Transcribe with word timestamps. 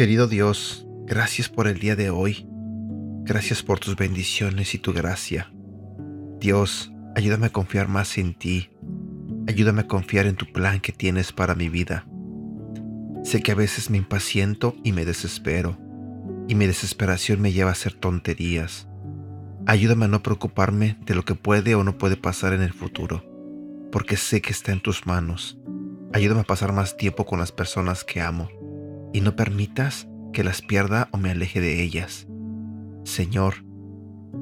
Querido 0.00 0.28
Dios, 0.28 0.86
gracias 1.04 1.50
por 1.50 1.68
el 1.68 1.78
día 1.78 1.94
de 1.94 2.08
hoy. 2.08 2.46
Gracias 3.24 3.62
por 3.62 3.80
tus 3.80 3.96
bendiciones 3.96 4.74
y 4.74 4.78
tu 4.78 4.94
gracia. 4.94 5.52
Dios, 6.40 6.90
ayúdame 7.14 7.48
a 7.48 7.52
confiar 7.52 7.86
más 7.86 8.16
en 8.16 8.32
ti. 8.32 8.70
Ayúdame 9.46 9.82
a 9.82 9.86
confiar 9.88 10.24
en 10.24 10.36
tu 10.36 10.46
plan 10.46 10.80
que 10.80 10.92
tienes 10.92 11.32
para 11.32 11.54
mi 11.54 11.68
vida. 11.68 12.06
Sé 13.22 13.42
que 13.42 13.52
a 13.52 13.54
veces 13.54 13.90
me 13.90 13.98
impaciento 13.98 14.74
y 14.82 14.92
me 14.92 15.04
desespero, 15.04 15.78
y 16.48 16.54
mi 16.54 16.66
desesperación 16.66 17.40
me 17.40 17.52
lleva 17.52 17.70
a 17.70 17.72
hacer 17.72 17.92
tonterías. 17.92 18.88
Ayúdame 19.66 20.06
a 20.06 20.08
no 20.08 20.22
preocuparme 20.22 20.96
de 21.04 21.14
lo 21.14 21.24
que 21.24 21.34
puede 21.34 21.74
o 21.74 21.84
no 21.84 21.98
puede 21.98 22.16
pasar 22.16 22.54
en 22.54 22.62
el 22.62 22.72
futuro, 22.72 23.22
porque 23.92 24.16
sé 24.16 24.40
que 24.40 24.52
está 24.52 24.72
en 24.72 24.80
tus 24.80 25.06
manos. 25.06 25.58
Ayúdame 26.12 26.40
a 26.40 26.44
pasar 26.44 26.72
más 26.72 26.96
tiempo 26.96 27.26
con 27.26 27.38
las 27.38 27.52
personas 27.52 28.04
que 28.04 28.20
amo, 28.20 28.48
y 29.12 29.20
no 29.20 29.36
permitas 29.36 30.08
que 30.32 30.42
las 30.42 30.62
pierda 30.62 31.08
o 31.12 31.18
me 31.18 31.30
aleje 31.30 31.60
de 31.60 31.82
ellas. 31.82 32.26
Señor, 33.04 33.64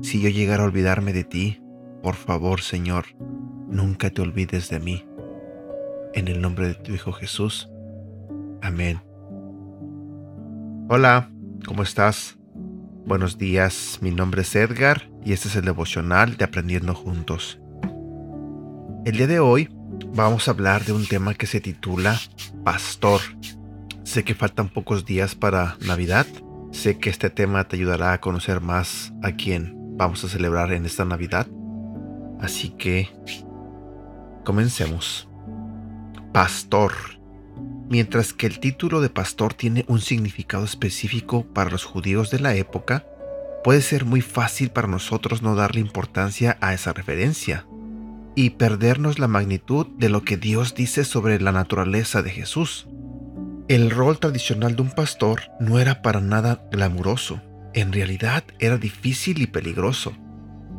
si 0.02 0.20
yo 0.20 0.28
llegara 0.28 0.62
a 0.62 0.66
olvidarme 0.66 1.12
de 1.12 1.24
ti, 1.24 1.60
por 2.02 2.14
favor, 2.14 2.60
Señor, 2.60 3.06
nunca 3.68 4.10
te 4.10 4.22
olvides 4.22 4.70
de 4.70 4.78
mí. 4.78 5.04
En 6.14 6.28
el 6.28 6.40
nombre 6.40 6.68
de 6.68 6.74
tu 6.74 6.92
Hijo 6.92 7.12
Jesús. 7.12 7.68
Amén. 8.68 9.00
Hola, 10.90 11.30
¿cómo 11.66 11.82
estás? 11.82 12.36
Buenos 13.06 13.38
días, 13.38 13.98
mi 14.02 14.10
nombre 14.10 14.42
es 14.42 14.54
Edgar 14.54 15.10
y 15.24 15.32
este 15.32 15.48
es 15.48 15.56
el 15.56 15.64
devocional 15.64 16.36
de 16.36 16.44
Aprendiendo 16.44 16.94
Juntos. 16.94 17.58
El 19.06 19.16
día 19.16 19.26
de 19.26 19.40
hoy 19.40 19.70
vamos 20.14 20.46
a 20.46 20.50
hablar 20.50 20.84
de 20.84 20.92
un 20.92 21.06
tema 21.06 21.32
que 21.32 21.46
se 21.46 21.62
titula 21.62 22.20
Pastor. 22.62 23.22
Sé 24.04 24.22
que 24.22 24.34
faltan 24.34 24.68
pocos 24.68 25.06
días 25.06 25.34
para 25.34 25.78
Navidad. 25.86 26.26
Sé 26.70 26.98
que 26.98 27.08
este 27.08 27.30
tema 27.30 27.64
te 27.68 27.76
ayudará 27.76 28.12
a 28.12 28.20
conocer 28.20 28.60
más 28.60 29.14
a 29.22 29.32
quien 29.32 29.96
vamos 29.96 30.22
a 30.24 30.28
celebrar 30.28 30.74
en 30.74 30.84
esta 30.84 31.06
Navidad. 31.06 31.46
Así 32.38 32.68
que 32.68 33.08
comencemos. 34.44 35.26
Pastor. 36.34 37.17
Mientras 37.90 38.34
que 38.34 38.46
el 38.46 38.60
título 38.60 39.00
de 39.00 39.08
pastor 39.08 39.54
tiene 39.54 39.86
un 39.88 40.02
significado 40.02 40.64
específico 40.64 41.46
para 41.46 41.70
los 41.70 41.84
judíos 41.84 42.30
de 42.30 42.38
la 42.38 42.54
época, 42.54 43.06
puede 43.64 43.80
ser 43.80 44.04
muy 44.04 44.20
fácil 44.20 44.70
para 44.70 44.88
nosotros 44.88 45.40
no 45.40 45.54
darle 45.54 45.80
importancia 45.80 46.58
a 46.60 46.74
esa 46.74 46.92
referencia 46.92 47.66
y 48.34 48.50
perdernos 48.50 49.18
la 49.18 49.26
magnitud 49.26 49.86
de 49.96 50.10
lo 50.10 50.22
que 50.22 50.36
Dios 50.36 50.74
dice 50.74 51.02
sobre 51.02 51.40
la 51.40 51.50
naturaleza 51.50 52.22
de 52.22 52.30
Jesús. 52.30 52.88
El 53.68 53.90
rol 53.90 54.18
tradicional 54.18 54.76
de 54.76 54.82
un 54.82 54.90
pastor 54.90 55.42
no 55.58 55.78
era 55.78 56.02
para 56.02 56.20
nada 56.20 56.62
glamuroso, 56.70 57.40
en 57.72 57.92
realidad 57.92 58.44
era 58.58 58.76
difícil 58.76 59.40
y 59.40 59.46
peligroso. 59.46 60.12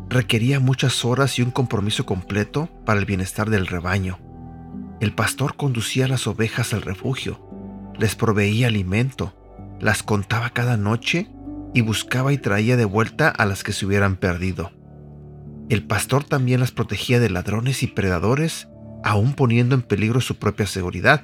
Requería 0.10 0.60
muchas 0.60 1.04
horas 1.04 1.40
y 1.40 1.42
un 1.42 1.52
compromiso 1.52 2.06
completo 2.06 2.70
para 2.86 3.00
el 3.00 3.06
bienestar 3.06 3.50
del 3.50 3.66
rebaño 3.66 4.20
el 5.00 5.14
pastor 5.14 5.56
conducía 5.56 6.08
las 6.08 6.28
ovejas 6.28 6.74
al 6.74 6.82
refugio, 6.82 7.40
les 7.98 8.16
proveía 8.16 8.68
alimento, 8.68 9.34
las 9.80 10.04
contaba 10.04 10.50
cada 10.50 10.76
noche 10.76 11.30
y 11.74 11.82
buscaba 11.82 12.34
y 12.34 12.38
traía 12.38 12.76
de 12.76 12.86
vuelta 12.86 13.30
a 13.30 13.46
las 13.46 13.64
que 13.64 13.72
se 13.72 13.86
hubieran 13.86 14.18
perdido. 14.18 14.72
El 15.70 15.84
pastor 15.84 16.24
también 16.24 16.60
las 16.60 16.72
protegía 16.72 17.20
de 17.20 17.30
ladrones 17.30 17.84
y 17.84 17.88
predadores, 17.88 18.68
aún 19.04 19.34
poniendo 19.34 19.76
en 19.76 19.84
peligro 19.84 20.20
su 20.20 20.38
propia 20.38 20.66
seguridad. 20.66 21.24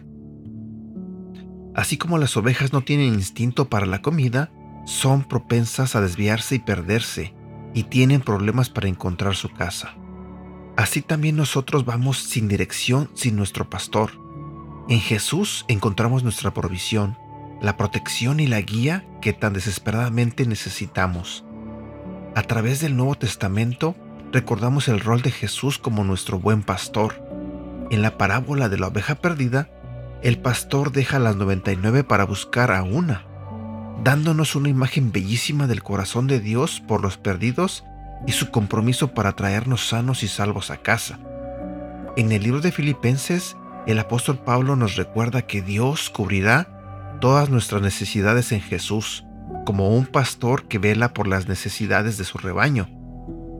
Así 1.73 1.97
como 1.97 2.17
las 2.17 2.37
ovejas 2.37 2.71
no 2.71 2.81
tienen 2.81 3.13
instinto 3.13 3.69
para 3.69 3.85
la 3.85 4.01
comida, 4.01 4.51
son 4.85 5.27
propensas 5.27 5.95
a 5.95 6.01
desviarse 6.01 6.55
y 6.55 6.59
perderse, 6.59 7.33
y 7.73 7.83
tienen 7.83 8.21
problemas 8.21 8.69
para 8.69 8.87
encontrar 8.87 9.35
su 9.35 9.49
casa. 9.49 9.95
Así 10.77 11.01
también 11.01 11.37
nosotros 11.37 11.85
vamos 11.85 12.17
sin 12.19 12.47
dirección 12.47 13.09
sin 13.13 13.35
nuestro 13.35 13.69
pastor. 13.69 14.11
En 14.89 14.99
Jesús 14.99 15.65
encontramos 15.69 16.23
nuestra 16.23 16.53
provisión, 16.53 17.17
la 17.61 17.77
protección 17.77 18.39
y 18.41 18.47
la 18.47 18.59
guía 18.59 19.05
que 19.21 19.31
tan 19.31 19.53
desesperadamente 19.53 20.45
necesitamos. 20.45 21.45
A 22.35 22.43
través 22.43 22.81
del 22.81 22.97
Nuevo 22.97 23.15
Testamento 23.15 23.95
recordamos 24.33 24.89
el 24.89 24.99
rol 24.99 25.21
de 25.21 25.31
Jesús 25.31 25.77
como 25.77 26.03
nuestro 26.03 26.39
buen 26.39 26.61
pastor. 26.61 27.23
En 27.89 28.01
la 28.01 28.17
parábola 28.17 28.67
de 28.67 28.77
la 28.77 28.87
oveja 28.87 29.15
perdida, 29.15 29.69
el 30.21 30.39
pastor 30.39 30.91
deja 30.91 31.19
las 31.19 31.37
99 31.37 32.03
para 32.03 32.25
buscar 32.25 32.71
a 32.71 32.83
una, 32.83 33.25
dándonos 34.03 34.55
una 34.55 34.67
imagen 34.67 35.13
bellísima 35.13 35.67
del 35.67 35.83
corazón 35.83 36.27
de 36.27 36.41
Dios 36.41 36.81
por 36.85 37.01
los 37.01 37.17
perdidos 37.17 37.85
y 38.27 38.31
su 38.31 38.51
compromiso 38.51 39.13
para 39.13 39.33
traernos 39.33 39.87
sanos 39.87 40.23
y 40.23 40.27
salvos 40.27 40.71
a 40.71 40.77
casa. 40.77 41.19
En 42.17 42.31
el 42.31 42.43
libro 42.43 42.61
de 42.61 42.71
Filipenses, 42.71 43.57
el 43.87 43.99
apóstol 43.99 44.39
Pablo 44.39 44.75
nos 44.75 44.95
recuerda 44.95 45.43
que 45.43 45.61
Dios 45.61 46.09
cubrirá 46.09 47.17
todas 47.21 47.49
nuestras 47.49 47.81
necesidades 47.81 48.51
en 48.51 48.61
Jesús, 48.61 49.25
como 49.65 49.95
un 49.95 50.05
pastor 50.05 50.67
que 50.67 50.79
vela 50.79 51.13
por 51.13 51.27
las 51.27 51.47
necesidades 51.47 52.17
de 52.17 52.23
su 52.23 52.37
rebaño. 52.37 52.89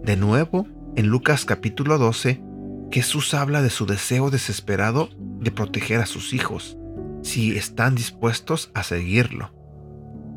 De 0.04 0.16
nuevo, 0.16 0.68
en 0.96 1.08
Lucas 1.08 1.46
capítulo 1.46 1.98
12, 1.98 2.42
Jesús 2.92 3.34
habla 3.34 3.62
de 3.62 3.70
su 3.70 3.86
deseo 3.86 4.30
desesperado 4.30 5.10
de 5.40 5.52
proteger 5.52 6.00
a 6.00 6.06
sus 6.06 6.34
hijos, 6.34 6.78
si 7.24 7.58
están 7.58 7.96
dispuestos 7.96 8.72
a 8.74 8.84
seguirlo. 8.84 9.52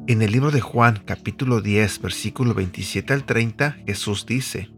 En 0.09 0.23
el 0.23 0.33
libro 0.33 0.51
de 0.51 0.63
Juan 0.63 1.03
capítulo 1.05 1.61
10 1.61 2.01
versículo 2.01 2.55
27 2.55 3.13
al 3.13 3.25
30 3.25 3.73
Jesús 3.87 4.25
dice, 4.25 4.71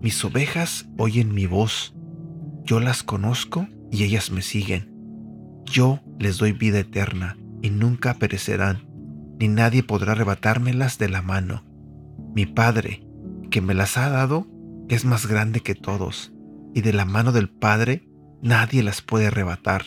Mis 0.00 0.24
ovejas 0.24 0.88
oyen 0.96 1.34
mi 1.34 1.44
voz, 1.44 1.94
yo 2.64 2.80
las 2.80 3.02
conozco 3.02 3.68
y 3.92 4.04
ellas 4.04 4.30
me 4.30 4.40
siguen. 4.40 4.90
Yo 5.66 6.00
les 6.18 6.38
doy 6.38 6.52
vida 6.52 6.78
eterna 6.78 7.36
y 7.60 7.68
nunca 7.68 8.14
perecerán, 8.14 8.88
ni 9.38 9.48
nadie 9.48 9.82
podrá 9.82 10.12
arrebatármelas 10.12 10.96
de 10.96 11.10
la 11.10 11.20
mano. 11.20 11.62
Mi 12.34 12.46
Padre, 12.46 13.06
que 13.50 13.60
me 13.60 13.74
las 13.74 13.98
ha 13.98 14.08
dado, 14.08 14.46
es 14.88 15.04
más 15.04 15.26
grande 15.26 15.60
que 15.60 15.74
todos, 15.74 16.32
y 16.74 16.80
de 16.80 16.94
la 16.94 17.04
mano 17.04 17.30
del 17.30 17.50
Padre 17.50 18.08
nadie 18.40 18.82
las 18.82 19.02
puede 19.02 19.26
arrebatar. 19.26 19.84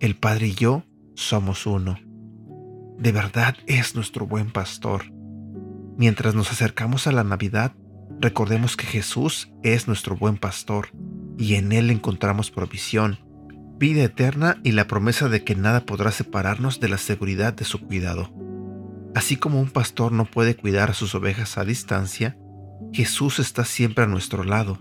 El 0.00 0.16
Padre 0.16 0.48
y 0.48 0.54
yo 0.54 0.82
somos 1.14 1.64
uno 1.64 2.09
de 3.00 3.12
verdad 3.12 3.56
es 3.66 3.94
nuestro 3.94 4.26
buen 4.26 4.50
pastor. 4.50 5.10
Mientras 5.96 6.34
nos 6.34 6.52
acercamos 6.52 7.06
a 7.06 7.12
la 7.12 7.24
Navidad, 7.24 7.72
recordemos 8.20 8.76
que 8.76 8.84
Jesús 8.84 9.50
es 9.62 9.88
nuestro 9.88 10.16
buen 10.16 10.36
pastor 10.36 10.88
y 11.38 11.54
en 11.54 11.72
Él 11.72 11.90
encontramos 11.90 12.50
provisión, 12.50 13.18
vida 13.78 14.04
eterna 14.04 14.60
y 14.62 14.72
la 14.72 14.86
promesa 14.86 15.30
de 15.30 15.42
que 15.44 15.56
nada 15.56 15.86
podrá 15.86 16.10
separarnos 16.10 16.78
de 16.78 16.90
la 16.90 16.98
seguridad 16.98 17.54
de 17.54 17.64
su 17.64 17.80
cuidado. 17.80 18.34
Así 19.14 19.36
como 19.36 19.60
un 19.60 19.70
pastor 19.70 20.12
no 20.12 20.26
puede 20.26 20.54
cuidar 20.54 20.90
a 20.90 20.94
sus 20.94 21.14
ovejas 21.14 21.56
a 21.56 21.64
distancia, 21.64 22.36
Jesús 22.92 23.38
está 23.38 23.64
siempre 23.64 24.04
a 24.04 24.08
nuestro 24.08 24.44
lado. 24.44 24.78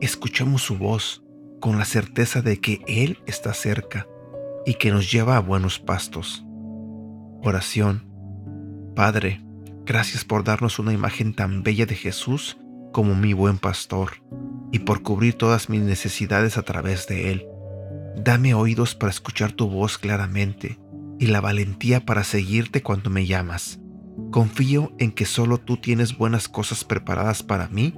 Escuchamos 0.00 0.62
su 0.62 0.78
voz 0.78 1.24
con 1.60 1.76
la 1.76 1.84
certeza 1.84 2.40
de 2.40 2.60
que 2.60 2.82
Él 2.86 3.18
está 3.26 3.52
cerca 3.52 4.06
y 4.64 4.74
que 4.74 4.92
nos 4.92 5.10
lleva 5.10 5.36
a 5.36 5.40
buenos 5.40 5.80
pastos. 5.80 6.44
Oración. 7.42 8.04
Padre, 8.96 9.40
gracias 9.86 10.24
por 10.24 10.42
darnos 10.42 10.78
una 10.78 10.92
imagen 10.92 11.34
tan 11.34 11.62
bella 11.62 11.86
de 11.86 11.94
Jesús 11.94 12.58
como 12.92 13.14
mi 13.14 13.32
buen 13.32 13.58
pastor 13.58 14.22
y 14.72 14.80
por 14.80 15.02
cubrir 15.02 15.34
todas 15.34 15.68
mis 15.68 15.82
necesidades 15.82 16.58
a 16.58 16.62
través 16.62 17.06
de 17.06 17.30
Él. 17.30 17.46
Dame 18.16 18.54
oídos 18.54 18.94
para 18.94 19.10
escuchar 19.10 19.52
tu 19.52 19.68
voz 19.68 19.98
claramente 19.98 20.80
y 21.18 21.26
la 21.26 21.40
valentía 21.40 22.04
para 22.04 22.24
seguirte 22.24 22.82
cuando 22.82 23.08
me 23.08 23.24
llamas. 23.24 23.78
Confío 24.32 24.92
en 24.98 25.12
que 25.12 25.24
solo 25.24 25.58
tú 25.58 25.76
tienes 25.76 26.18
buenas 26.18 26.48
cosas 26.48 26.82
preparadas 26.82 27.44
para 27.44 27.68
mí 27.68 27.94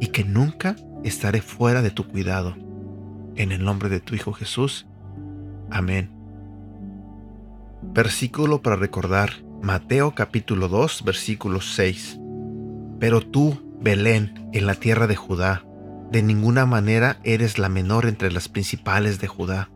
y 0.00 0.08
que 0.08 0.24
nunca 0.24 0.74
estaré 1.04 1.42
fuera 1.42 1.80
de 1.80 1.90
tu 1.90 2.08
cuidado. 2.08 2.56
En 3.36 3.52
el 3.52 3.64
nombre 3.64 3.88
de 3.88 4.00
tu 4.00 4.16
Hijo 4.16 4.32
Jesús. 4.32 4.86
Amén. 5.70 6.19
Versículo 7.82 8.60
para 8.60 8.76
recordar, 8.76 9.42
Mateo 9.62 10.14
capítulo 10.14 10.68
2, 10.68 11.02
versículo 11.04 11.60
6. 11.62 12.18
Pero 12.98 13.22
tú, 13.22 13.58
Belén, 13.80 14.48
en 14.52 14.66
la 14.66 14.74
tierra 14.74 15.06
de 15.06 15.16
Judá, 15.16 15.64
de 16.12 16.22
ninguna 16.22 16.66
manera 16.66 17.18
eres 17.24 17.58
la 17.58 17.70
menor 17.70 18.06
entre 18.06 18.30
las 18.30 18.48
principales 18.48 19.18
de 19.20 19.28
Judá, 19.28 19.70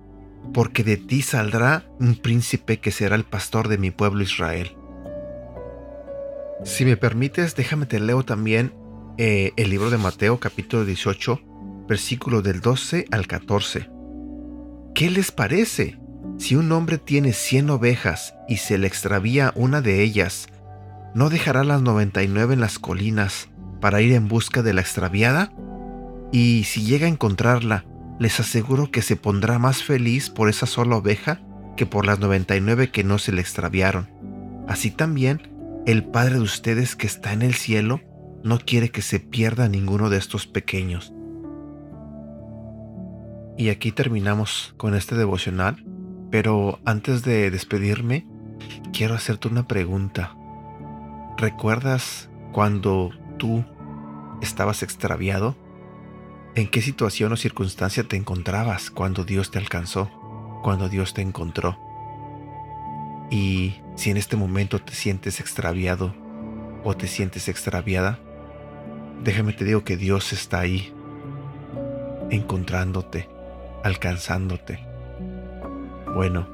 porque 0.53 0.85
de 0.85 0.99
ti 0.99 1.23
saldrá 1.23 1.85
un 1.99 2.17
príncipe 2.17 2.79
que 2.79 2.91
será 2.91 3.17
el 3.17 3.25
pastor 3.25 3.69
de 3.69 3.79
mi 3.79 3.91
pueblo 3.91 4.23
Israel. 4.23 4.77
Si 6.63 6.85
me 6.85 6.99
permites, 6.99 7.57
déjame 7.57 7.87
te 7.87 8.01
leo 8.01 8.23
también 8.23 8.75
eh, 9.17 9.53
el 9.57 9.71
libro 9.71 9.89
de 9.89 9.99
Mateo 9.99 10.39
capítulo 10.39 10.85
18, 10.85 11.41
versículo 11.89 12.43
del 12.43 12.61
12 12.61 13.07
al 13.11 13.27
14. 13.27 13.89
¿Qué 14.95 15.11
les 15.11 15.33
parece? 15.33 15.99
Si 16.37 16.57
un 16.57 16.71
hombre 16.73 16.99
tiene 16.99 17.33
100 17.33 17.71
ovejas 17.71 18.35
y 18.49 18.57
se 18.57 18.77
le 18.79 18.87
extravía 18.87 19.53
una 19.55 19.81
de 19.81 20.03
ellas, 20.03 20.49
¿no 21.15 21.31
dejará 21.31 21.65
las 21.65 21.81
99 21.81 22.55
en 22.55 22.61
las 22.61 22.79
colinas 22.79 23.49
para 23.81 24.01
ir 24.01 24.13
en 24.13 24.29
busca 24.29 24.63
de 24.63 24.75
la 24.75 24.81
extraviada? 24.81 25.53
Y 26.33 26.65
si 26.65 26.85
llega 26.85 27.07
a 27.07 27.11
encontrarla, 27.11 27.85
les 28.19 28.41
aseguro 28.41 28.91
que 28.91 29.03
se 29.03 29.17
pondrá 29.17 29.59
más 29.59 29.83
feliz 29.83 30.31
por 30.31 30.49
esa 30.49 30.67
sola 30.67 30.97
oveja 30.97 31.41
que 31.77 31.87
por 31.87 32.07
las 32.07 32.19
99 32.19 32.91
que 32.91 33.05
no 33.05 33.19
se 33.19 33.33
le 33.33 33.41
extraviaron. 33.41 34.09
Así 34.69 34.91
también, 34.91 35.51
el 35.87 36.05
Padre 36.05 36.35
de 36.35 36.41
ustedes 36.41 36.97
que 36.97 37.07
está 37.07 37.33
en 37.33 37.43
el 37.43 37.55
cielo 37.55 38.01
no 38.43 38.59
quiere 38.59 38.91
que 38.91 39.03
se 39.03 39.21
pierda 39.21 39.69
ninguno 39.69 40.11
de 40.11 40.19
estos 40.19 40.47
pequeños. 40.47 41.13
Y 43.57 43.69
aquí 43.69 43.93
terminamos 43.93 44.75
con 44.77 44.95
este 44.95 45.15
devocional, 45.15 45.85
pero 46.35 46.81
antes 46.85 47.23
de 47.23 47.49
despedirme, 47.53 48.27
quiero 48.93 49.15
hacerte 49.15 49.47
una 49.47 49.69
pregunta. 49.69 50.35
¿Recuerdas 51.39 52.29
cuando 52.51 53.13
tú 53.39 53.65
estabas 54.43 54.83
extraviado? 54.83 55.55
¿En 56.57 56.69
qué 56.69 56.83
situación 56.83 57.33
o 57.33 57.37
circunstancia 57.37 58.03
te 58.03 58.17
encontrabas 58.17 58.91
cuando 58.91 59.25
Dios 59.25 59.53
te 59.53 59.61
alcanzó, 59.61 60.11
cuando 60.65 60.89
Dios 60.89 61.15
te 61.15 61.23
encontró? 61.23 61.79
Y 63.31 63.77
si 63.95 64.11
en 64.11 64.17
este 64.17 64.37
momento 64.37 64.81
te 64.81 64.93
sientes 64.93 65.39
extraviado 65.39 66.17
o 66.83 66.97
te 66.97 67.07
sientes 67.07 67.47
extraviada, 67.47 68.19
déjame 69.23 69.53
te 69.53 69.65
digo 69.65 69.85
que 69.85 69.97
Dios 69.97 70.33
está 70.33 70.59
ahí, 70.59 70.93
encontrándote, 72.29 73.29
alcanzándote. 73.85 74.94
Bueno, 76.15 76.47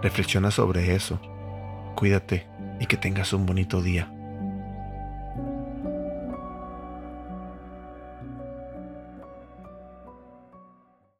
reflexiona 0.00 0.52
sobre 0.52 0.94
eso, 0.94 1.20
cuídate 1.96 2.46
y 2.78 2.86
que 2.86 2.96
tengas 2.96 3.32
un 3.32 3.46
bonito 3.46 3.82
día. 3.82 4.12